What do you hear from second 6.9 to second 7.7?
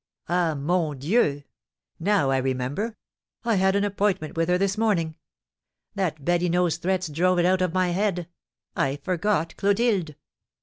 drove it out